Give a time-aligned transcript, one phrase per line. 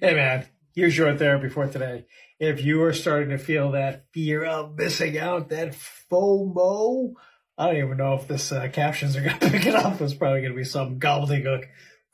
[0.00, 0.46] Hey man,
[0.76, 2.06] here's your therapy for today.
[2.38, 5.72] If you are starting to feel that fear of missing out, that
[6.08, 7.14] FOMO,
[7.58, 10.00] I don't even know if this uh, captions are going to pick it up.
[10.00, 11.64] It's probably going to be some gobbledygook.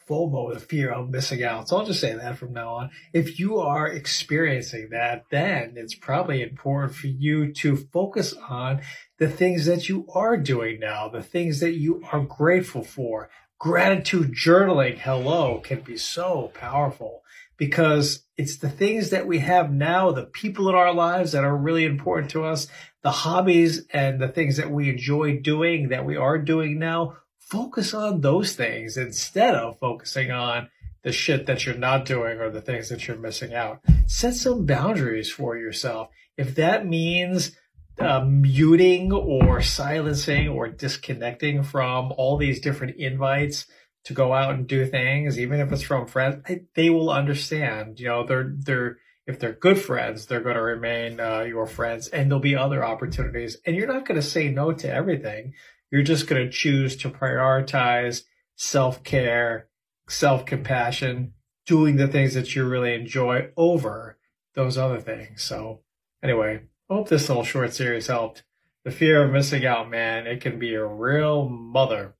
[0.09, 1.69] FOMO, the fear of missing out.
[1.69, 2.91] So I'll just say that from now on.
[3.12, 8.80] If you are experiencing that, then it's probably important for you to focus on
[9.19, 13.29] the things that you are doing now, the things that you are grateful for.
[13.59, 17.23] Gratitude journaling, hello, can be so powerful
[17.57, 21.56] because it's the things that we have now, the people in our lives that are
[21.56, 22.66] really important to us,
[23.02, 27.16] the hobbies and the things that we enjoy doing that we are doing now.
[27.38, 30.69] Focus on those things instead of focusing on
[31.02, 33.80] the shit that you're not doing or the things that you're missing out.
[34.07, 36.09] Set some boundaries for yourself.
[36.37, 37.52] If that means
[38.01, 43.66] uh, muting or silencing or disconnecting from all these different invites,
[44.05, 46.45] to go out and do things, even if it's from friends,
[46.75, 47.99] they will understand.
[47.99, 52.09] You know, they're they're if they're good friends, they're going to remain uh, your friends,
[52.09, 53.57] and there'll be other opportunities.
[53.65, 55.55] And you're not going to say no to everything.
[55.91, 58.24] You're just going to choose to prioritize
[58.57, 59.69] self care,
[60.09, 61.33] self compassion,
[61.66, 64.19] doing the things that you really enjoy over
[64.55, 65.43] those other things.
[65.43, 65.81] So,
[66.22, 68.44] anyway, I hope this little short series helped.
[68.84, 72.16] The fear of missing out, man, it can be a real mother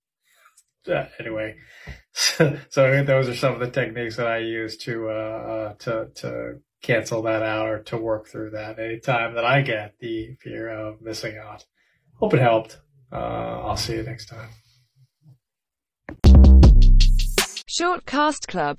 [0.89, 1.57] uh, anyway,
[2.13, 6.09] so, so, those are some of the techniques that I use to uh, uh, to
[6.17, 10.69] to cancel that out or to work through that anytime that I get the fear
[10.69, 11.65] of missing out.
[12.21, 12.81] Hope it helped.
[13.11, 13.17] Uh,
[13.65, 14.49] I'll see you next time.
[17.67, 18.73] Shortcast Club